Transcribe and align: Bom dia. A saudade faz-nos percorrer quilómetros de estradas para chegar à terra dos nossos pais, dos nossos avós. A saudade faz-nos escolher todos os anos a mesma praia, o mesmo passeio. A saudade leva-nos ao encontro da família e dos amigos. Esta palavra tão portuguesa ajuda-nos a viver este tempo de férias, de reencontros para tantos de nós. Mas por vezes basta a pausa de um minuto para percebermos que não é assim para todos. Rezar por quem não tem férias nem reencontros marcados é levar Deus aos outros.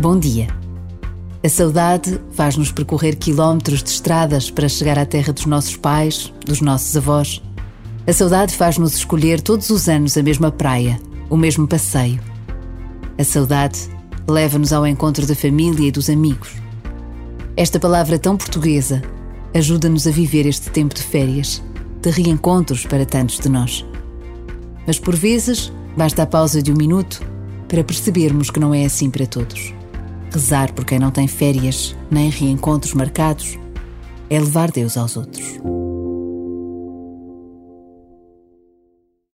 Bom 0.00 0.18
dia. 0.18 0.46
A 1.44 1.48
saudade 1.50 2.18
faz-nos 2.30 2.72
percorrer 2.72 3.16
quilómetros 3.16 3.82
de 3.82 3.90
estradas 3.90 4.50
para 4.50 4.66
chegar 4.66 4.98
à 4.98 5.04
terra 5.04 5.30
dos 5.30 5.44
nossos 5.44 5.76
pais, 5.76 6.32
dos 6.46 6.62
nossos 6.62 6.96
avós. 6.96 7.42
A 8.06 8.12
saudade 8.14 8.54
faz-nos 8.54 8.94
escolher 8.94 9.42
todos 9.42 9.68
os 9.68 9.90
anos 9.90 10.16
a 10.16 10.22
mesma 10.22 10.50
praia, 10.50 10.98
o 11.28 11.36
mesmo 11.36 11.68
passeio. 11.68 12.18
A 13.18 13.22
saudade 13.22 13.78
leva-nos 14.26 14.72
ao 14.72 14.86
encontro 14.86 15.26
da 15.26 15.34
família 15.34 15.88
e 15.88 15.92
dos 15.92 16.08
amigos. 16.08 16.54
Esta 17.54 17.78
palavra 17.78 18.18
tão 18.18 18.38
portuguesa 18.38 19.02
ajuda-nos 19.52 20.06
a 20.06 20.10
viver 20.10 20.46
este 20.46 20.70
tempo 20.70 20.94
de 20.94 21.02
férias, 21.02 21.62
de 22.00 22.08
reencontros 22.08 22.86
para 22.86 23.04
tantos 23.04 23.38
de 23.38 23.50
nós. 23.50 23.84
Mas 24.86 24.98
por 24.98 25.14
vezes 25.14 25.70
basta 25.94 26.22
a 26.22 26.26
pausa 26.26 26.62
de 26.62 26.72
um 26.72 26.76
minuto 26.76 27.20
para 27.68 27.84
percebermos 27.84 28.48
que 28.48 28.58
não 28.58 28.72
é 28.72 28.86
assim 28.86 29.10
para 29.10 29.26
todos. 29.26 29.78
Rezar 30.32 30.72
por 30.72 30.84
quem 30.84 30.98
não 30.98 31.10
tem 31.10 31.26
férias 31.26 31.96
nem 32.10 32.30
reencontros 32.30 32.94
marcados 32.94 33.58
é 34.28 34.38
levar 34.38 34.70
Deus 34.70 34.96
aos 34.96 35.16
outros. 35.16 35.58